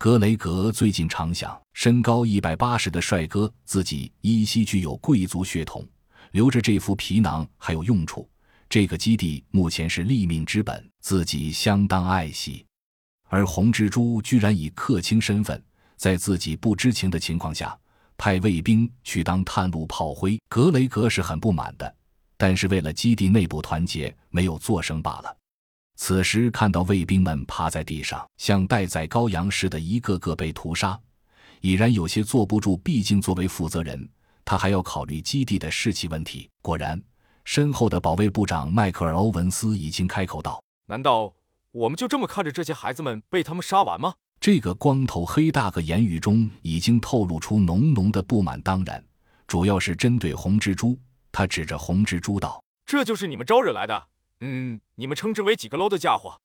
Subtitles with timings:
[0.00, 5.84] 格雷格最近常想，身高一百八十的帅哥，自己依稀具有贵族血统，
[6.30, 8.28] 留着这副皮囊还有用处。
[8.68, 12.64] 这个基地目前是立命之本，自己相当爱惜。
[13.28, 15.60] 而红蜘蛛居然以客卿身份，
[15.96, 17.76] 在自己不知情的情况下，
[18.16, 20.40] 派卫兵去当探路炮灰。
[20.48, 21.92] 格雷格是很不满的，
[22.36, 25.36] 但是为了基地内部团结，没有作声罢了。
[26.00, 30.98] 此时看到卫兵们趴在地上，像待宰羔羊似的，一个个被屠杀，
[31.60, 32.76] 已然有些坐不住。
[32.76, 34.08] 毕竟作为负责人，
[34.44, 36.48] 他还要考虑基地的士气问题。
[36.62, 37.02] 果然，
[37.44, 41.34] 身后的保卫部长迈克尔·欧文斯已经开口道：“难道
[41.72, 48.62] 我们就这么看着这些孩子们被他们杀完吗？”这个光头黑大个言语中已经透露出浓浓的不满。
[48.62, 49.04] 当然，
[49.48, 50.96] 主要是针对红蜘蛛。
[51.32, 54.00] 他指着红蜘蛛道：“这就是你们招惹来的。”
[54.40, 56.40] 嗯，你们称之为几个 low 的家伙，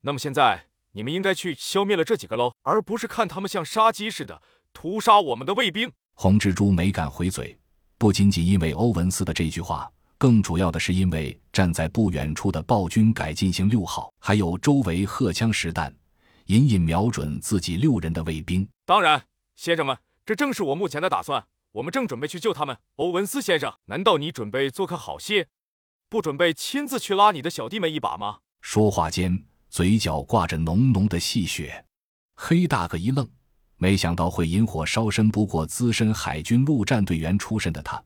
[0.00, 4.40] 那么现在你们应该去消灭了这几个 low，而不是看他们像杀鸡似的
[4.72, 5.92] 屠杀我们的卫兵。
[6.14, 7.58] 红蜘蛛没敢回嘴，
[7.98, 15.94] 不仅仅因为欧文斯的这句话，更主要的是因为站在不远处的暴君改进型六号，还有周围荷枪实弹、
[16.46, 18.66] 隐隐瞄准自己六人的卫兵。
[18.86, 19.22] 当然，
[19.56, 21.46] 先生们，这正是我目前的打算。
[21.72, 22.78] 我们正准备去救他们。
[22.96, 25.46] 欧文斯先生，难道你准备做个好戏？
[26.14, 28.38] 不准备亲自去拉你的小弟们一把吗？
[28.60, 31.68] 说话间，嘴角挂着浓浓的戏谑。
[32.36, 33.28] 黑大个一愣，
[33.78, 35.28] 没想到会引火烧身。
[35.28, 38.00] 不过，资深海军陆战队员出身的他，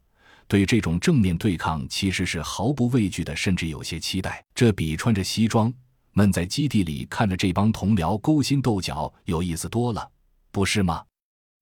[0.46, 4.42] 对这种正面对抗其实是毫不畏惧的，甚至有些期待。
[4.54, 5.70] 这比穿着西装
[6.12, 10.10] 闷在基地里看着这帮同僚勾心斗角有意思多了，
[10.50, 11.04] 不是吗？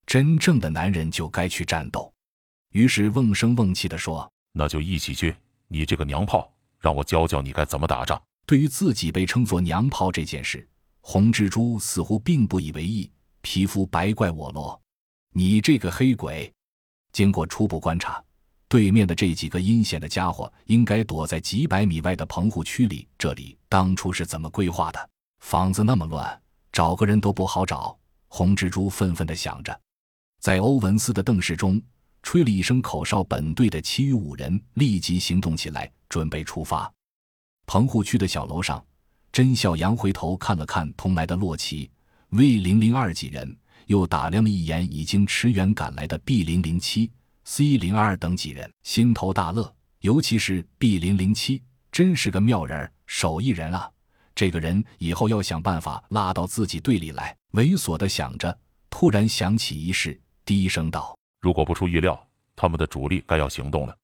[0.06, 2.14] 真正的男人就该去战斗。
[2.70, 5.34] 于是，瓮声瓮气地说：“那就一起去。”
[5.68, 8.20] 你这个娘炮，让我教教你该怎么打仗。
[8.46, 10.68] 对于自己被称作娘炮这件事，
[11.00, 14.80] 红蜘蛛似乎并不以为意，皮肤白怪我咯。
[15.32, 16.52] 你这个黑鬼！
[17.12, 18.22] 经过初步观察，
[18.68, 23.08] 对面的这几个阴险的家伙应该躲在几百米外的棚户区里。
[23.18, 25.10] 这里当初是怎么规划的？
[25.40, 26.40] 房子那么乱，
[26.72, 27.98] 找个人都不好找。
[28.28, 29.80] 红蜘蛛愤愤地想着，
[30.40, 31.82] 在欧文斯的瞪视中。
[32.26, 36.92] 吹了一声口哨，本队的其余五人立即行动起来，准备出发。
[37.66, 38.84] 棚户区的小楼上，
[39.30, 41.88] 甄小阳回头看了看同来的洛奇、
[42.30, 47.08] V 零零二几人，又打量了一眼已经驰援赶来的 B 零零七、
[47.44, 49.72] C 零二等几人，心头大乐。
[50.00, 53.88] 尤其是 B 零零七，真是个妙人，手艺人啊！
[54.34, 57.36] 这个人以后要想办法拉到自己队里来。
[57.52, 58.58] 猥琐的想着，
[58.90, 61.16] 突然想起一事，低声道。
[61.46, 62.20] 如果不出意料，
[62.56, 63.96] 他们的主力该要行动了。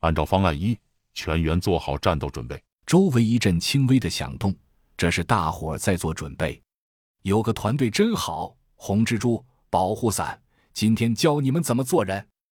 [0.00, 0.76] 按照方案一，
[1.14, 2.60] 全员做好战斗准备。
[2.84, 4.52] 周围一阵轻微的响动，
[4.96, 6.60] 这是大伙在做准备。
[7.22, 10.42] 有个团队真好，红蜘蛛保护伞，
[10.72, 12.26] 今天教你们怎么做人。